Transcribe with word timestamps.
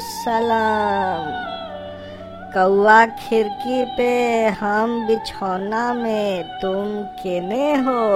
सलाम। 0.00 1.52
कौआ 2.54 3.06
खिड़की 3.06 3.84
पे 3.96 4.46
हम 4.48 5.06
बिछौना 5.06 5.94
में 5.94 6.42
तुम 6.42 7.02
केने 7.02 7.74
हो? 7.74 8.12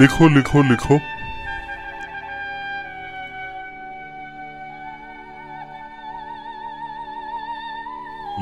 लिखो 0.00 0.28
लिखो 0.28 0.62
लिखो। 0.62 1.00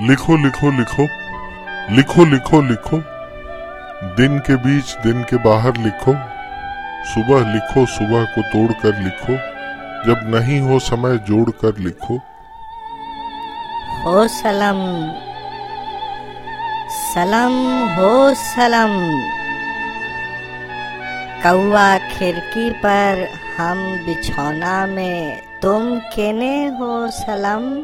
लिखो 0.09 0.37
लिखो 0.37 0.71
लिखो। 0.71 1.24
लिखो 1.91 2.25
लिखो 2.25 2.63
लिखो। 2.63 2.99
दिन 4.15 4.39
के 4.39 4.57
बीच 4.57 4.97
दिन 4.97 5.23
के 5.23 5.37
बाहर 5.37 5.77
लिखो। 5.77 6.15
सुबह 7.05 7.53
लिखो 7.53 7.87
सुबह 7.87 8.25
को 8.25 8.43
तोड़ 8.43 8.73
कर 8.73 9.03
लिखो। 9.03 9.55
जब 10.07 10.35
नहीं 10.35 10.61
हो 10.61 10.79
समय 10.79 11.17
जोड़ 11.17 11.51
कर 11.51 11.79
लिखो। 11.79 12.21
हो 14.05 14.29
सलम। 14.29 15.11
सलम 16.89 17.79
हो 17.95 18.35
सलम। 18.35 19.21
कौआ 21.43 21.99
खिड़की 21.99 22.71
पर 22.71 23.29
हम 23.59 23.97
बिछौना 24.07 24.87
में 24.87 25.43
तुम 25.63 25.99
केने 25.99 26.67
हो 26.67 27.11
सलम? 27.11 27.75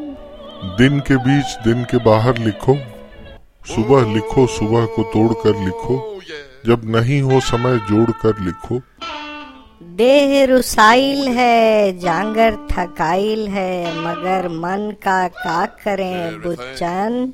दिन 0.77 0.99
के 0.99 1.17
बीच 1.17 1.45
दिन 1.45 1.83
के 1.83 1.97
बाहर 1.97 2.37
लिखो। 2.37 2.77
सुबह 3.67 4.13
लिखो, 4.13 4.47
सुबह 4.47 4.85
को 4.85 5.03
तोड़कर 5.03 5.59
लिखो। 5.65 6.21
जब 6.65 6.81
नहीं 6.85 7.21
हो 7.21 7.39
समय 7.39 7.77
जोड़ 7.77 8.11
कर 8.11 8.39
लिखो। 8.39 8.81
देह 9.83 10.45
रुसाइल 10.45 11.27
है, 11.27 11.99
जांगर 11.99 12.55
थकाइल 12.71 13.47
है, 13.47 13.97
मगर 13.99 14.47
मन 14.49 14.91
का 15.03 15.27
का 15.27 15.65
करें 15.83 16.41
बुच्चन 16.41 17.33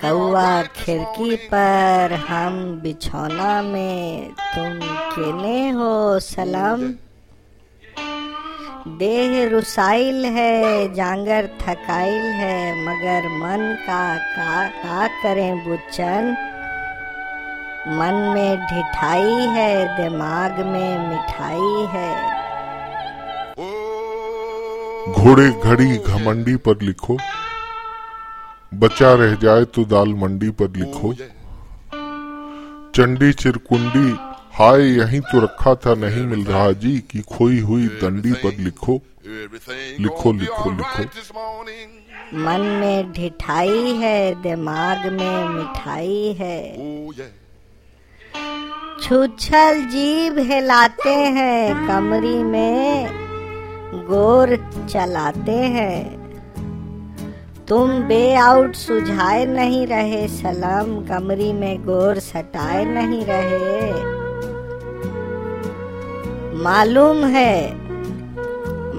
कौआ 0.00 0.62
खिड़की 0.62 1.36
पर 1.36 2.12
हम 2.28 2.80
बिछौना 2.82 3.62
में 3.62 4.28
तुम 4.28 4.78
केने 4.84 5.70
हो 5.70 6.20
सलाम? 6.20 6.94
देह 8.88 9.48
रुसाइल 9.48 10.24
है, 10.26 10.94
जांगर 10.94 11.46
थकाइल 11.60 12.22
है, 12.34 12.72
मगर 12.84 13.28
मन 13.38 13.60
का 13.80 14.16
का 14.16 14.66
का 14.68 15.06
करें 15.22 15.64
बुच्चन 15.64 16.30
मन 17.90 18.14
में 18.34 18.56
ढिठाई 18.60 19.46
है, 19.48 19.74
दिमाग 19.96 20.58
में 20.66 21.08
मिठाई 21.08 21.86
है। 21.92 22.10
घोड़े 25.12 25.48
घड़ी 25.50 25.96
घमंडी 25.98 26.56
पर 26.56 26.82
लिखो, 26.82 27.16
बचा 28.74 29.14
रह 29.14 29.34
जाए 29.34 29.64
तो 29.64 29.84
दाल 29.84 30.14
मंडी 30.14 30.50
पर 30.50 30.76
लिखो। 30.76 31.12
चंडी 32.94 33.32
चिरकुंडी 33.32 34.10
हाय 34.62 34.82
यहीं 34.82 35.20
तो 35.20 35.40
रखा 35.40 35.74
था 35.74 35.94
नहीं 35.94 36.26
मिल 36.26 36.44
रहा 36.44 36.72
जी 36.72 36.98
की 36.98 37.20
खोई 37.20 37.58
हुई 37.60 37.86
दंडी 37.86 38.32
पर 38.32 38.56
लिखो। 38.58 39.00
लिखो, 40.00 40.32
लिखो, 40.32 40.70
लिखो। 40.70 41.02
मन 42.34 42.60
में 42.60 43.12
ढिठाई 43.12 43.92
है 43.92 44.42
दिमाग 44.42 45.06
में 45.06 45.48
मिठाई 45.48 46.36
है। 46.38 46.76
छुछल 49.02 49.84
जीभ 49.84 50.38
हिलाते 50.38 51.14
हैं 51.14 51.88
कमरी 51.88 52.42
में 52.42 53.08
गोर 53.94 54.56
चलाते 54.90 55.52
हैं। 55.52 56.22
तुम 57.68 58.02
बे 58.02 58.34
आउट 58.34 58.74
सुझाए 58.74 59.44
नहीं 59.44 59.86
रहे 59.86 60.28
सलाम 60.28 61.06
कमरी 61.06 61.52
में 61.52 61.82
गोर 61.82 62.18
सटाए 62.18 62.84
नहीं 62.84 63.24
रहे। 63.24 64.21
मालूम 66.62 67.24
है 67.24 67.74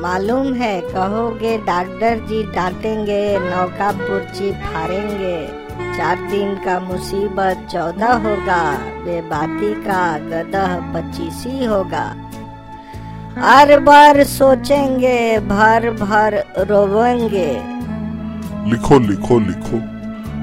मालूम 0.02 0.54
है, 0.54 0.82
कहोगे 0.82 1.58
डॉक्टर 1.58 2.26
जी 2.30 2.42
डांटेंगे, 2.44 3.40
नौका 3.40 3.92
पुर्ची 3.92 4.52
फाड़ेंगे, 4.52 5.38
चार 5.98 6.16
दिन 6.30 6.56
का 6.56 6.80
मुसीबत 6.80 7.68
चौदह 7.72 8.14
होगा, 8.14 8.62
बेबाती 9.06 9.74
का 9.84 10.02
गदह 10.18 10.76
पच्चीसी 10.94 11.66
होगा। 11.66 12.04
हर 13.40 13.80
बार 13.80 14.24
सोचेंगे, 14.24 15.40
भर 15.40 15.90
भर 15.92 16.44
रोवेंगे। 16.60 17.52
लिखो 18.70 19.00
लिखो 19.00 19.40
लिखो। 19.40 19.80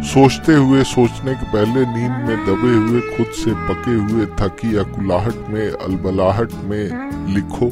सोचते 0.02 0.54
हुए, 0.54 0.84
सोचने 0.84 1.34
के 1.34 1.46
पहले 1.46 1.80
नींद 1.80 2.28
में 2.28 2.46
दबे 2.46 2.76
हुए, 2.76 3.00
खुद 3.00 3.26
से 3.26 3.50
पके 3.54 3.94
हुए, 3.94 4.26
थकी 4.26 4.76
अकुलाहट 4.76 5.34
में, 5.48 5.70
अलबलाहट 5.70 6.48
में 6.64 7.10
लिखो। 7.34 7.66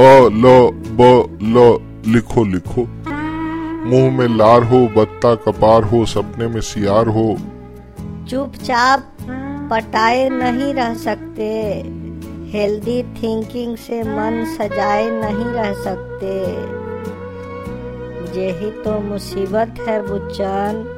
अ, 0.00 0.28
ल, 0.28 0.70
ब, 0.74 1.28
ल, 1.42 1.78
लिखो 2.12 2.44
लिखो। 2.44 2.88
मुँह 3.86 4.18
में 4.18 4.36
लार 4.38 4.62
हो, 4.62 4.88
बत्ता 4.96 5.34
कपार 5.34 5.82
हो, 5.82 6.04
सपने 6.04 6.46
में 6.46 6.60
सियार 6.60 7.06
हो। 7.06 7.36
चुपचाप 8.30 9.04
पटाए 9.70 10.28
नहीं 10.28 10.74
रह 10.74 10.94
सकते। 10.94 11.74
हेल्दी 12.58 13.02
थिंकिंग 13.02 13.76
से 13.76 14.02
मन 14.02 14.56
सजाए 14.58 15.10
नहीं 15.10 15.44
रह 15.44 15.72
सकते। 15.72 16.40
यही 18.36 18.70
तो 18.70 18.98
मुसीबत 19.00 19.74
है 19.88 20.00
बुच्चन 20.02 20.96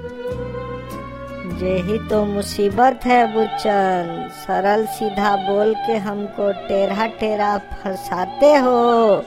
यही 1.62 1.98
तो 2.08 2.24
मुसीबत 2.24 3.00
है 3.04 3.20
बुच्चन 3.34 4.28
सरल 4.32 4.86
सीधा 4.86 5.36
बोल 5.36 5.74
के 5.86 5.96
हमको 5.96 6.50
टेढ़ा 6.68 7.06
टेढ़ा 7.06 7.56
फंसाते 7.58 8.54
हो। 8.54 9.22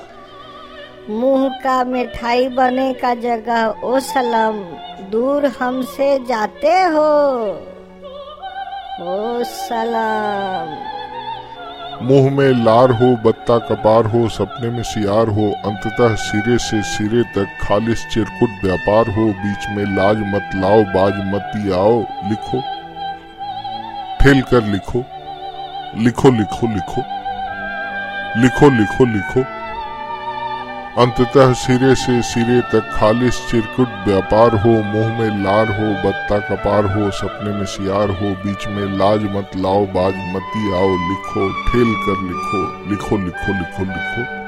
मुँह 1.10 1.48
का 1.64 1.84
मिठाई 1.84 2.48
बने 2.50 2.94
का 2.94 3.14
जगह 3.16 3.82
ओ 3.84 4.00
सलम, 4.00 4.60
दूर 5.12 5.46
हमसे 5.46 6.18
जाते 6.20 6.74
हो। 6.82 7.10
ओ 9.04 9.44
सलाम। 9.44 10.95
मुँह 12.02 12.32
में 12.32 12.66
लार 12.66 12.92
हो, 12.92 13.18
बत्ता 13.26 13.58
कपार 13.58 14.06
हो, 14.06 14.30
सपने 14.30 14.70
में 14.70 14.84
सियार 14.84 15.28
हो, 15.28 15.56
अंततः 15.66 16.16
सिरे 16.16 16.58
से 16.58 16.82
सिरे 16.82 17.24
तक 17.24 17.66
खालिश 17.68 18.08
चिरकुट 18.12 18.50
व्यापार 18.64 19.10
हो, 19.10 19.26
बीच 19.26 19.70
में 19.70 19.96
लाज 19.96 20.18
मत 20.18 20.50
लाओ, 20.56 20.84
बाज 20.84 21.14
मत 21.16 21.74
आओ 21.74 22.00
लिखो। 22.30 22.62
ठेल 24.24 24.42
कर 24.42 24.64
लिखो 24.64 25.06
लिखो 25.98 26.32
लिखो। 26.32 26.62
लिखो 26.62 26.70
लिखो 26.70 26.74
लिखो। 26.74 27.04
लिखो 28.42 28.70
लिखो 28.70 29.06
लिखो। 29.06 29.65
अंततः 30.98 31.54
सिरे 31.54 31.96
से 31.96 32.22
सिरे 32.22 32.62
तक 32.62 32.90
खालिश 32.94 33.48
चिरकुट 33.52 33.88
व्यापार 34.08 34.56
हो, 34.56 34.70
मुँह 34.70 35.20
में 35.20 35.44
लार 35.44 35.68
हो, 35.68 36.10
बत्ता 36.10 36.40
कपार 36.40 36.86
हो, 36.86 37.12
सपने 37.12 37.54
में 37.54 37.66
सियार 37.66 38.10
हो, 38.10 38.30
बीच 38.46 38.68
में 38.68 38.98
लाज 38.98 39.24
मत 39.24 39.52
लाओ, 39.56 39.86
बाज 39.86 40.14
मती 40.16 40.74
आओ, 40.74 40.90
लिखो, 40.90 41.50
ठेल 41.68 41.94
कर 42.06 42.24
लिखो 42.24 42.90
लिखो 42.90 43.18
लिखो 43.18 43.54
लिखो 43.54 43.54
लिखो 43.54 43.84
लिखो। 43.84 44.45